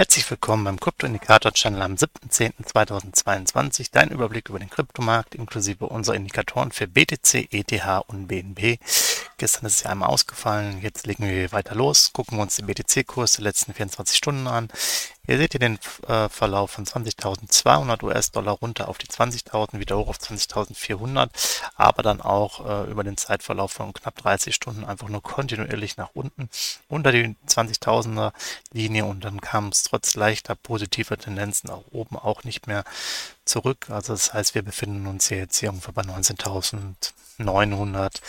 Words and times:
Herzlich 0.00 0.30
willkommen 0.30 0.64
beim 0.64 0.80
Krypto-Indikator-Channel 0.80 1.82
am 1.82 1.96
7.10.2022. 1.96 3.90
Dein 3.92 4.08
Überblick 4.08 4.48
über 4.48 4.58
den 4.58 4.70
Kryptomarkt 4.70 5.34
inklusive 5.34 5.84
unserer 5.84 6.16
Indikatoren 6.16 6.72
für 6.72 6.88
BTC, 6.88 7.52
ETH 7.52 8.04
und 8.06 8.26
BNB. 8.26 8.78
Gestern 9.36 9.66
ist 9.66 9.74
es 9.74 9.82
ja 9.82 9.90
einmal 9.90 10.08
ausgefallen, 10.08 10.80
jetzt 10.80 11.06
legen 11.06 11.28
wir 11.28 11.52
weiter 11.52 11.74
los, 11.74 12.14
gucken 12.14 12.38
wir 12.38 12.42
uns 12.42 12.56
den 12.56 12.64
BTC-Kurs 12.64 13.32
der 13.32 13.44
letzten 13.44 13.74
24 13.74 14.16
Stunden 14.16 14.46
an. 14.46 14.70
Hier 15.30 15.38
seht 15.38 15.54
ihr 15.54 15.60
den 15.60 15.78
äh, 16.08 16.28
Verlauf 16.28 16.72
von 16.72 16.84
20.200 16.84 18.02
US-Dollar 18.02 18.54
runter 18.54 18.88
auf 18.88 18.98
die 18.98 19.06
20.000, 19.06 19.78
wieder 19.78 19.96
hoch 19.96 20.08
auf 20.08 20.18
20.400, 20.18 21.28
aber 21.76 22.02
dann 22.02 22.20
auch 22.20 22.66
äh, 22.66 22.90
über 22.90 23.04
den 23.04 23.16
Zeitverlauf 23.16 23.70
von 23.70 23.92
knapp 23.92 24.16
30 24.16 24.52
Stunden 24.52 24.84
einfach 24.84 25.08
nur 25.08 25.22
kontinuierlich 25.22 25.96
nach 25.96 26.10
unten 26.14 26.50
unter 26.88 27.12
die 27.12 27.36
20.000er 27.46 28.32
Linie 28.72 29.04
und 29.04 29.22
dann 29.22 29.40
kam 29.40 29.68
es 29.68 29.84
trotz 29.84 30.16
leichter 30.16 30.56
positiver 30.56 31.16
Tendenzen 31.16 31.68
nach 31.68 31.82
oben 31.92 32.16
auch 32.16 32.42
nicht 32.42 32.66
mehr 32.66 32.82
zurück. 33.44 33.86
Also 33.88 34.14
das 34.14 34.34
heißt, 34.34 34.56
wir 34.56 34.62
befinden 34.62 35.06
uns 35.06 35.28
hier 35.28 35.38
jetzt 35.38 35.58
hier 35.58 35.70
ungefähr 35.70 35.94
bei 35.94 36.02
19.900. 36.02 38.20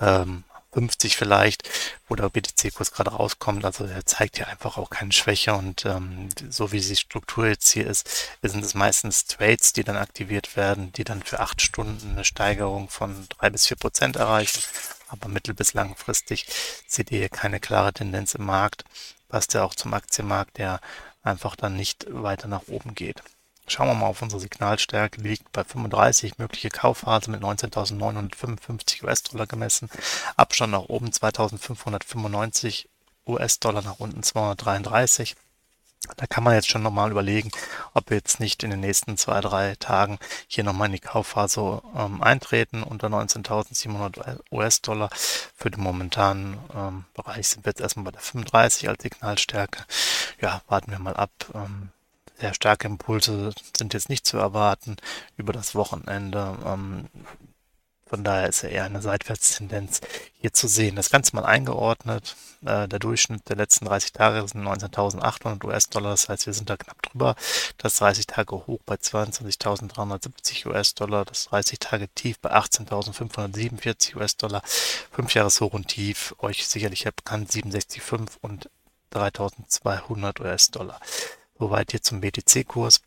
Ähm, 0.00 0.44
50 0.74 1.16
vielleicht, 1.16 1.68
wo 2.08 2.16
der 2.16 2.28
BTC-Kurs 2.28 2.90
gerade 2.92 3.12
rauskommt. 3.12 3.64
Also 3.64 3.84
er 3.84 4.04
zeigt 4.04 4.38
ja 4.38 4.46
einfach 4.46 4.76
auch 4.76 4.90
keine 4.90 5.12
Schwäche 5.12 5.54
und 5.54 5.86
ähm, 5.86 6.28
so 6.50 6.72
wie 6.72 6.80
die 6.80 6.96
Struktur 6.96 7.46
jetzt 7.46 7.70
hier 7.70 7.86
ist, 7.86 8.28
sind 8.42 8.64
es 8.64 8.74
meistens 8.74 9.24
Trades, 9.26 9.72
die 9.72 9.84
dann 9.84 9.96
aktiviert 9.96 10.56
werden, 10.56 10.92
die 10.92 11.04
dann 11.04 11.22
für 11.22 11.40
acht 11.40 11.62
Stunden 11.62 12.12
eine 12.12 12.24
Steigerung 12.24 12.90
von 12.90 13.26
drei 13.30 13.50
bis 13.50 13.66
vier 13.66 13.76
Prozent 13.76 14.16
erreichen. 14.16 14.62
Aber 15.08 15.28
mittel- 15.28 15.54
bis 15.54 15.74
langfristig 15.74 16.46
seht 16.86 17.10
ihr 17.12 17.18
hier 17.18 17.28
keine 17.28 17.60
klare 17.60 17.92
Tendenz 17.92 18.34
im 18.34 18.44
Markt. 18.44 18.84
Passt 19.28 19.54
ja 19.54 19.62
auch 19.64 19.74
zum 19.74 19.94
Aktienmarkt, 19.94 20.58
der 20.58 20.80
einfach 21.22 21.56
dann 21.56 21.76
nicht 21.76 22.06
weiter 22.08 22.48
nach 22.48 22.68
oben 22.68 22.94
geht. 22.94 23.22
Schauen 23.66 23.88
wir 23.88 23.94
mal 23.94 24.06
auf 24.06 24.20
unsere 24.20 24.40
Signalstärke, 24.40 25.22
die 25.22 25.28
liegt 25.28 25.50
bei 25.52 25.64
35, 25.64 26.38
mögliche 26.38 26.68
Kaufphase 26.68 27.30
mit 27.30 27.42
19.955 27.42 29.04
US-Dollar 29.04 29.46
gemessen, 29.46 29.88
Abstand 30.36 30.72
nach 30.72 30.88
oben 30.88 31.08
2.595 31.08 32.86
US-Dollar, 33.26 33.82
nach 33.82 34.00
unten 34.00 34.22
233. 34.22 35.34
Da 36.16 36.26
kann 36.26 36.44
man 36.44 36.54
jetzt 36.54 36.68
schon 36.68 36.82
nochmal 36.82 37.10
überlegen, 37.10 37.50
ob 37.94 38.10
wir 38.10 38.18
jetzt 38.18 38.38
nicht 38.38 38.62
in 38.62 38.70
den 38.70 38.80
nächsten 38.80 39.16
zwei, 39.16 39.40
drei 39.40 39.74
Tagen 39.76 40.18
hier 40.46 40.62
nochmal 40.62 40.86
in 40.86 40.92
die 40.92 40.98
Kaufphase 40.98 41.80
ähm, 41.96 42.22
eintreten 42.22 42.82
unter 42.82 43.06
19.700 43.08 44.40
US-Dollar. 44.52 45.08
Für 45.56 45.70
den 45.70 45.82
momentanen 45.82 46.58
ähm, 46.74 47.04
Bereich 47.14 47.48
sind 47.48 47.64
wir 47.64 47.70
jetzt 47.70 47.80
erstmal 47.80 48.04
bei 48.04 48.10
der 48.10 48.20
35 48.20 48.88
als 48.90 49.02
Signalstärke. 49.02 49.84
Ja, 50.42 50.60
warten 50.68 50.90
wir 50.90 50.98
mal 50.98 51.16
ab. 51.16 51.30
Ähm, 51.54 51.88
sehr 52.38 52.54
starke 52.54 52.86
Impulse 52.86 53.52
sind 53.76 53.94
jetzt 53.94 54.08
nicht 54.08 54.26
zu 54.26 54.36
erwarten 54.36 54.96
über 55.36 55.52
das 55.52 55.74
Wochenende. 55.74 56.56
Ähm, 56.64 57.08
von 58.06 58.22
daher 58.22 58.48
ist 58.48 58.62
ja 58.62 58.68
eher 58.68 58.84
eine 58.84 59.00
Seitwärtstendenz 59.00 60.00
hier 60.40 60.52
zu 60.52 60.68
sehen. 60.68 60.94
Das 60.94 61.10
Ganze 61.10 61.34
mal 61.34 61.44
eingeordnet. 61.44 62.36
Äh, 62.64 62.86
der 62.86 62.98
Durchschnitt 62.98 63.48
der 63.48 63.56
letzten 63.56 63.86
30 63.86 64.12
Tage 64.12 64.46
sind 64.46 64.62
19.800 64.62 65.64
US-Dollar. 65.64 66.10
Das 66.10 66.28
heißt, 66.28 66.46
wir 66.46 66.52
sind 66.52 66.68
da 66.68 66.76
knapp 66.76 67.02
drüber. 67.02 67.34
Das 67.78 67.96
30 67.96 68.26
Tage 68.26 68.54
hoch 68.54 68.80
bei 68.84 68.96
22.370 68.96 70.66
US-Dollar. 70.66 71.24
Das 71.24 71.46
30 71.46 71.78
Tage 71.78 72.08
tief 72.08 72.38
bei 72.40 72.52
18.547 72.52 74.16
US-Dollar. 74.16 74.62
5 75.12 75.34
Jahres 75.34 75.60
Hoch 75.60 75.72
und 75.72 75.88
Tief. 75.88 76.34
Euch 76.38 76.68
sicherlich 76.68 77.04
bekannt 77.04 77.50
67,5 77.50 78.28
und 78.42 78.70
3.200 79.12 80.40
US-Dollar. 80.40 81.00
Soweit 81.64 81.92
hier 81.92 82.02
zum 82.02 82.20
BTC-Kurs. 82.20 83.00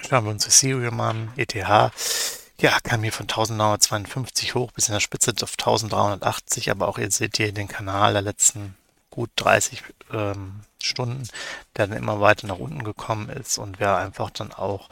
Schauen 0.00 0.24
wir 0.24 0.32
uns 0.32 0.48
Ethereum 0.48 1.00
an. 1.00 1.30
ETH, 1.36 1.54
ja, 1.54 2.80
kam 2.82 3.04
hier 3.04 3.12
von 3.12 3.26
1952 3.26 4.56
hoch 4.56 4.72
bis 4.72 4.88
in 4.88 4.94
der 4.94 5.00
Spitze 5.00 5.32
auf 5.44 5.52
1380, 5.52 6.72
aber 6.72 6.88
auch 6.88 6.98
ihr 6.98 7.08
seht 7.12 7.36
hier 7.36 7.52
den 7.52 7.68
Kanal 7.68 8.14
der 8.14 8.22
letzten 8.22 8.74
gut 9.10 9.30
30 9.36 9.84
ähm, 10.12 10.62
Stunden, 10.82 11.28
der 11.76 11.86
dann 11.86 11.96
immer 11.96 12.20
weiter 12.20 12.46
nach 12.46 12.58
unten 12.58 12.84
gekommen 12.84 13.28
ist 13.28 13.58
und 13.58 13.80
wir 13.80 13.96
einfach 13.96 14.30
dann 14.30 14.52
auch 14.52 14.88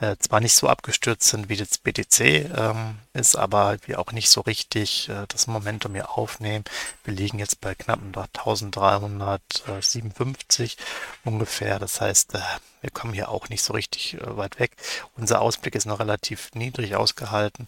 äh, 0.00 0.16
zwar 0.18 0.40
nicht 0.40 0.54
so 0.54 0.68
abgestürzt 0.68 1.28
sind, 1.28 1.48
wie 1.48 1.56
das 1.56 1.78
BTC 1.78 2.20
ähm, 2.20 2.98
ist, 3.12 3.36
aber 3.36 3.76
wir 3.86 4.00
auch 4.00 4.12
nicht 4.12 4.30
so 4.30 4.40
richtig 4.42 5.08
äh, 5.08 5.24
das 5.28 5.46
Momentum 5.46 5.94
hier 5.94 6.10
aufnehmen. 6.10 6.64
Wir 7.04 7.14
liegen 7.14 7.38
jetzt 7.38 7.60
bei 7.60 7.74
knapp 7.74 8.00
1357 8.04 10.76
ungefähr. 11.24 11.78
Das 11.78 12.00
heißt, 12.00 12.34
äh, 12.34 12.40
wir 12.80 12.90
kommen 12.90 13.14
hier 13.14 13.30
auch 13.30 13.48
nicht 13.48 13.62
so 13.62 13.72
richtig 13.72 14.14
äh, 14.14 14.36
weit 14.36 14.58
weg. 14.58 14.72
Unser 15.16 15.40
Ausblick 15.40 15.74
ist 15.74 15.86
noch 15.86 16.00
relativ 16.00 16.50
niedrig 16.54 16.96
ausgehalten. 16.96 17.66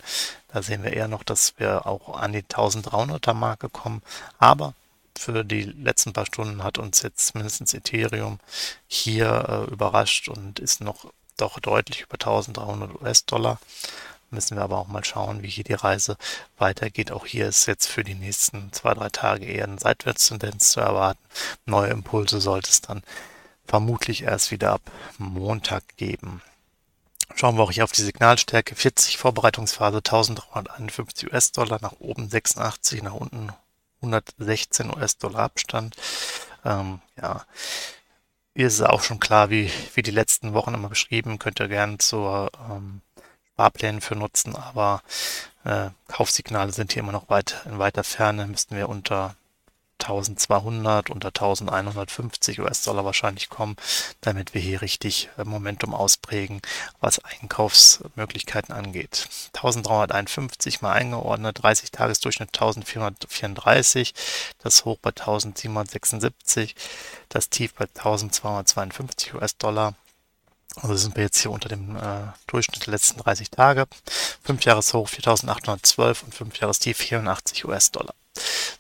Da 0.49 0.63
sehen 0.63 0.83
wir 0.83 0.93
eher 0.93 1.09
noch, 1.09 1.23
dass 1.23 1.55
wir 1.59 1.87
auch 1.87 2.19
an 2.19 2.33
die 2.33 2.43
1300er 2.43 3.35
Marke 3.35 3.69
kommen. 3.69 4.03
Aber 4.39 4.75
für 5.19 5.45
die 5.45 5.63
letzten 5.63 6.13
paar 6.13 6.27
Stunden 6.27 6.63
hat 6.63 6.79
uns 6.79 7.03
jetzt 7.03 7.35
mindestens 7.35 7.75
Ethereum 7.75 8.39
hier 8.87 9.67
äh, 9.69 9.73
überrascht 9.73 10.29
und 10.29 10.59
ist 10.59 10.81
noch 10.81 11.13
doch 11.37 11.61
deutlich 11.61 12.03
über 12.03 12.15
1300 12.15 13.01
US-Dollar. 13.01 13.59
Müssen 14.31 14.57
wir 14.57 14.65
aber 14.65 14.79
auch 14.79 14.89
mal 14.89 15.05
schauen, 15.05 15.43
wie 15.43 15.49
hier 15.49 15.65
die 15.65 15.75
Reise 15.75 16.17
weitergeht. 16.59 17.13
Auch 17.13 17.27
hier 17.27 17.47
ist 17.47 17.67
jetzt 17.67 17.87
für 17.87 18.03
die 18.03 18.15
nächsten 18.15 18.73
zwei, 18.73 18.95
drei 18.95 19.09
Tage 19.09 19.47
eher 19.47 19.65
eine 19.65 19.79
Seitwärtstendenz 19.79 20.71
zu 20.71 20.81
erwarten. 20.81 21.23
Neue 21.65 21.91
Impulse 21.91 22.41
sollte 22.41 22.71
es 22.71 22.81
dann 22.81 23.03
vermutlich 23.67 24.23
erst 24.23 24.51
wieder 24.51 24.73
ab 24.73 24.83
Montag 25.19 25.85
geben. 25.97 26.43
Schauen 27.35 27.57
wir 27.57 27.63
auch 27.63 27.73
hier 27.73 27.85
auf 27.85 27.93
die 27.93 28.03
Signalstärke. 28.03 28.75
40 28.75 29.19
Vorbereitungsphase 29.19 29.99
1351 29.99 31.33
US-Dollar, 31.33 31.79
nach 31.83 31.95
oben 31.99 32.29
86, 32.29 33.03
nach 33.03 33.15
unten 33.15 33.51
116 34.07 34.91
US-Dollar 34.95 35.41
Abstand. 35.41 35.97
Ähm, 36.65 37.01
ja, 37.21 37.45
hier 38.55 38.67
ist 38.67 38.75
es 38.75 38.83
auch 38.83 39.03
schon 39.03 39.21
klar, 39.21 39.51
wie, 39.51 39.71
wie 39.95 40.03
die 40.03 40.11
letzten 40.11 40.55
Wochen 40.55 40.75
immer 40.75 40.89
beschrieben, 40.89 41.39
könnt 41.39 41.61
ihr 41.61 41.69
gerne 41.69 41.99
zur 41.99 42.51
ähm, 42.71 43.03
Sparplänen 43.53 44.01
für 44.01 44.17
nutzen, 44.17 44.57
aber 44.57 45.03
äh, 45.65 45.91
Kaufsignale 46.09 46.73
sind 46.73 46.93
hier 46.93 47.03
immer 47.03 47.13
noch 47.13 47.29
weit 47.29 47.63
in 47.67 47.79
weiter 47.79 48.05
Ferne, 48.05 48.47
müssten 48.47 48.77
wir 48.77 48.89
unter 48.89 49.37
1200, 50.01 51.11
unter 51.11 51.29
1150 51.29 52.61
US-Dollar 52.61 53.05
wahrscheinlich 53.05 53.49
kommen, 53.49 53.77
damit 54.21 54.55
wir 54.55 54.61
hier 54.61 54.83
richtig 54.83 55.31
äh, 55.39 55.45
Momentum 55.45 55.95
ausprägen, 55.95 56.61
was 57.01 57.19
Einkaufsmöglichkeiten 57.25 58.75
angeht. 58.75 59.29
1351 59.55 60.83
mal 60.83 60.93
eingeordnet, 60.93 61.63
30 61.63 61.91
Tagesdurchschnitt 61.91 62.51
1434, 62.55 64.15
das 64.63 64.85
Hoch 64.85 64.99
bei 65.01 65.11
1776, 65.11 66.75
das 67.29 67.49
Tief 67.49 67.75
bei 67.75 67.85
1252 67.85 69.35
US-Dollar. 69.35 69.95
Also 70.83 70.95
sind 70.97 71.17
wir 71.17 71.23
jetzt 71.25 71.39
hier 71.41 71.51
unter 71.51 71.69
dem 71.71 71.97
äh, 71.97 72.33
Durchschnitt 72.47 72.87
der 72.87 72.93
letzten 72.93 73.19
30 73.21 73.51
Tage. 73.51 73.87
5 74.45 74.63
Jahreshoch 74.65 75.09
4812 75.09 76.23
und 76.23 76.35
5 76.35 76.59
Jahrestief 76.59 76.99
84 76.99 77.65
US-Dollar. 77.65 78.15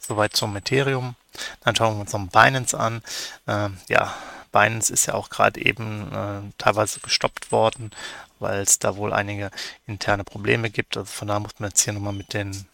Soweit 0.00 0.36
zum 0.36 0.56
Ethereum. 0.56 1.14
Dann 1.60 1.76
schauen 1.76 1.96
wir 1.96 2.00
uns 2.00 2.12
noch 2.12 2.26
Binance 2.28 2.78
an. 2.78 3.02
Ähm, 3.46 3.78
ja, 3.88 4.14
Binance 4.52 4.92
ist 4.92 5.06
ja 5.06 5.14
auch 5.14 5.28
gerade 5.28 5.64
eben 5.64 6.12
äh, 6.12 6.52
teilweise 6.58 7.00
gestoppt 7.00 7.52
worden, 7.52 7.90
weil 8.38 8.60
es 8.60 8.78
da 8.78 8.96
wohl 8.96 9.12
einige 9.12 9.50
interne 9.86 10.24
Probleme 10.24 10.70
gibt. 10.70 10.96
Also 10.96 11.10
von 11.10 11.28
da 11.28 11.38
muss 11.40 11.52
man 11.58 11.70
jetzt 11.70 11.82
hier 11.82 11.92
nochmal 11.92 12.14
mit 12.14 12.32
den 12.32 12.66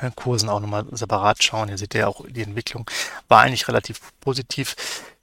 äh, 0.00 0.10
Kursen 0.14 0.48
auch 0.48 0.60
nochmal 0.60 0.86
separat 0.92 1.42
schauen. 1.42 1.68
Hier 1.68 1.78
seht 1.78 1.94
ihr 1.94 2.00
ja 2.00 2.06
auch, 2.06 2.24
die 2.28 2.42
Entwicklung 2.42 2.90
war 3.28 3.42
eigentlich 3.42 3.68
relativ 3.68 4.00
positiv, 4.20 4.76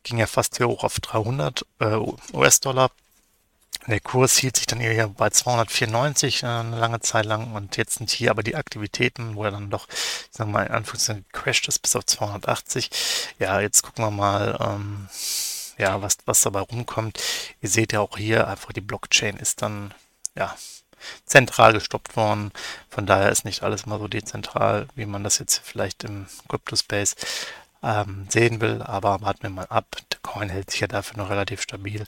ging 0.03 0.17
ja 0.17 0.27
fast 0.27 0.57
hier 0.57 0.67
hoch 0.67 0.83
auf 0.83 0.99
300 0.99 1.65
äh, 1.79 1.97
US-Dollar 2.33 2.91
der 3.87 3.99
Kurs 3.99 4.37
hielt 4.37 4.57
sich 4.57 4.65
dann 4.65 4.79
eher 4.79 5.09
bei 5.09 5.29
294 5.29 6.43
äh, 6.43 6.45
eine 6.45 6.77
lange 6.77 6.99
Zeit 7.01 7.25
lang 7.25 7.53
und 7.53 7.77
jetzt 7.77 7.95
sind 7.95 8.09
hier 8.09 8.31
aber 8.31 8.43
die 8.43 8.55
Aktivitäten, 8.55 9.35
wo 9.35 9.43
er 9.43 9.51
dann 9.51 9.69
doch, 9.69 9.87
ich 9.89 10.29
sag 10.31 10.47
mal, 10.47 10.65
in 10.65 10.71
Anführungszeichen 10.71 11.25
crasht 11.31 11.67
ist 11.67 11.79
bis 11.79 11.95
auf 11.95 12.05
280. 12.05 12.89
Ja, 13.39 13.59
jetzt 13.59 13.81
gucken 13.83 14.05
wir 14.05 14.11
mal, 14.11 14.57
ähm, 14.61 15.09
ja, 15.77 16.01
was, 16.01 16.17
was 16.25 16.41
dabei 16.41 16.61
rumkommt. 16.61 17.19
Ihr 17.61 17.69
seht 17.69 17.93
ja 17.93 17.99
auch 17.99 18.17
hier 18.17 18.47
einfach, 18.47 18.71
die 18.71 18.81
Blockchain 18.81 19.37
ist 19.37 19.61
dann, 19.61 19.93
ja, 20.35 20.55
zentral 21.25 21.73
gestoppt 21.73 22.15
worden. 22.15 22.51
Von 22.89 23.05
daher 23.05 23.29
ist 23.29 23.45
nicht 23.45 23.63
alles 23.63 23.85
mal 23.85 23.99
so 23.99 24.07
dezentral, 24.07 24.87
wie 24.95 25.05
man 25.05 25.23
das 25.23 25.39
jetzt 25.39 25.61
vielleicht 25.63 26.03
im 26.05 26.27
Crypto-Space 26.47 27.15
ähm, 27.83 28.25
sehen 28.29 28.61
will. 28.61 28.81
Aber 28.81 29.21
warten 29.21 29.43
wir 29.43 29.49
mal 29.49 29.65
ab. 29.65 29.97
Der 30.11 30.19
Coin 30.21 30.49
hält 30.49 30.71
sich 30.71 30.79
ja 30.79 30.87
dafür 30.87 31.17
noch 31.17 31.29
relativ 31.29 31.61
stabil. 31.61 32.05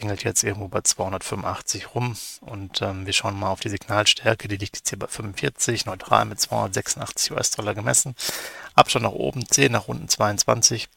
Dingelt 0.00 0.24
jetzt 0.24 0.44
irgendwo 0.44 0.68
bei 0.68 0.80
285 0.80 1.94
rum. 1.94 2.16
Und 2.40 2.80
ähm, 2.82 3.04
wir 3.04 3.12
schauen 3.12 3.38
mal 3.38 3.50
auf 3.50 3.60
die 3.60 3.68
Signalstärke. 3.68 4.48
Die 4.48 4.56
liegt 4.56 4.76
jetzt 4.76 4.88
hier 4.88 4.98
bei 4.98 5.08
45, 5.08 5.86
neutral 5.86 6.24
mit 6.24 6.40
286 6.40 7.32
US-Dollar 7.32 7.74
gemessen. 7.74 8.14
Abstand 8.74 9.04
nach 9.04 9.12
oben 9.12 9.46
10, 9.46 9.72
nach 9.72 9.88
unten 9.88 10.08
22. 10.08 10.88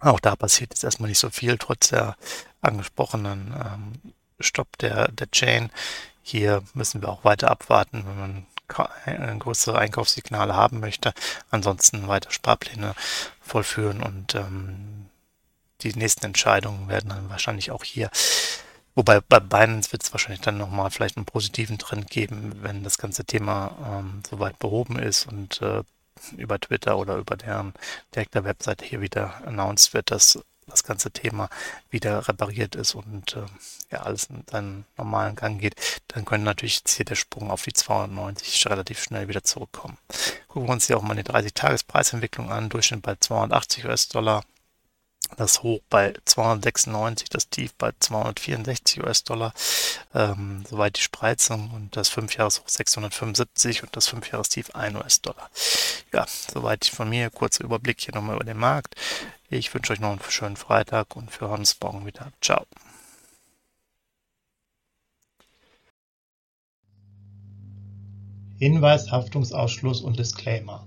Auch 0.00 0.20
da 0.20 0.34
passiert 0.34 0.70
jetzt 0.72 0.84
erstmal 0.84 1.08
nicht 1.08 1.18
so 1.18 1.30
viel, 1.30 1.58
trotz 1.58 1.88
der 1.88 2.16
angesprochenen 2.62 3.54
ähm, 3.54 4.12
Stopp 4.40 4.78
der, 4.78 5.08
der 5.12 5.30
Chain. 5.30 5.70
Hier 6.22 6.62
müssen 6.74 7.02
wir 7.02 7.08
auch 7.08 7.24
weiter 7.24 7.50
abwarten, 7.50 8.04
wenn 8.06 8.18
man 8.18 8.46
größere 9.38 9.78
Einkaufssignale 9.78 10.54
haben 10.54 10.80
möchte. 10.80 11.12
Ansonsten 11.50 12.08
weiter 12.08 12.30
Sparpläne 12.30 12.94
vollführen 13.40 14.02
und 14.02 14.34
ähm, 14.34 15.06
die 15.82 15.94
nächsten 15.94 16.26
Entscheidungen 16.26 16.88
werden 16.88 17.10
dann 17.10 17.30
wahrscheinlich 17.30 17.70
auch 17.70 17.84
hier. 17.84 18.10
Wobei 18.94 19.20
bei 19.20 19.40
Binance 19.40 19.92
wird 19.92 20.02
es 20.02 20.12
wahrscheinlich 20.12 20.40
dann 20.40 20.58
nochmal 20.58 20.90
vielleicht 20.90 21.16
einen 21.16 21.26
positiven 21.26 21.78
Trend 21.78 22.10
geben, 22.10 22.52
wenn 22.62 22.82
das 22.82 22.98
ganze 22.98 23.24
Thema 23.24 23.76
ähm, 23.86 24.22
soweit 24.28 24.58
behoben 24.58 24.98
ist 24.98 25.26
und 25.26 25.62
äh, 25.62 25.82
über 26.36 26.58
Twitter 26.58 26.98
oder 26.98 27.16
über 27.16 27.36
deren 27.36 27.72
direkter 28.14 28.44
Webseite 28.44 28.84
hier 28.84 29.00
wieder 29.00 29.46
announced 29.46 29.94
wird, 29.94 30.10
dass 30.10 30.38
das 30.70 30.84
ganze 30.84 31.10
Thema 31.10 31.48
wieder 31.90 32.26
repariert 32.28 32.74
ist 32.74 32.94
und 32.94 33.36
äh, 33.36 33.46
ja, 33.90 34.02
alles 34.02 34.24
in 34.24 34.44
seinen 34.50 34.84
normalen 34.96 35.36
Gang 35.36 35.60
geht, 35.60 35.76
dann 36.08 36.24
könnte 36.24 36.44
natürlich 36.44 36.78
jetzt 36.78 36.96
hier 36.96 37.04
der 37.04 37.14
Sprung 37.16 37.50
auf 37.50 37.62
die 37.62 37.72
290 37.72 38.66
relativ 38.68 39.02
schnell 39.02 39.28
wieder 39.28 39.42
zurückkommen. 39.42 39.98
Gucken 40.48 40.68
wir 40.68 40.72
uns 40.72 40.86
hier 40.86 40.96
auch 40.96 41.02
mal 41.02 41.16
die 41.16 41.22
30-Tages-Preisentwicklung 41.22 42.50
an, 42.50 42.68
Durchschnitt 42.68 43.02
bei 43.02 43.16
280 43.16 43.84
US-Dollar, 43.84 44.42
das 45.36 45.62
Hoch 45.62 45.80
bei 45.90 46.14
296, 46.24 47.28
das 47.28 47.48
Tief 47.48 47.74
bei 47.74 47.92
264 47.98 49.02
US-Dollar, 49.02 49.52
ähm, 50.14 50.64
soweit 50.68 50.96
die 50.96 51.02
Spreizung 51.02 51.70
und 51.70 51.96
das 51.96 52.10
5-Jahres-Hoch 52.10 52.68
675 52.68 53.82
und 53.82 53.96
das 53.96 54.12
5-Jahres-Tief 54.12 54.70
1 54.74 54.96
US-Dollar. 54.96 55.50
Ja, 56.12 56.26
soweit 56.52 56.84
von 56.86 57.08
mir, 57.08 57.30
kurzer 57.30 57.64
Überblick 57.64 58.00
hier 58.00 58.14
nochmal 58.14 58.36
über 58.36 58.44
den 58.44 58.58
Markt. 58.58 58.94
Ich 59.48 59.72
wünsche 59.74 59.92
euch 59.92 60.00
noch 60.00 60.10
einen 60.10 60.20
schönen 60.28 60.56
Freitag 60.56 61.16
und 61.16 61.30
für 61.30 61.46
uns 61.48 61.76
morgen 61.80 62.06
wieder. 62.06 62.32
Ciao. 62.40 62.66
Hinweis, 68.58 69.10
Haftungsausschluss 69.10 70.02
und 70.02 70.18
Disclaimer. 70.18 70.86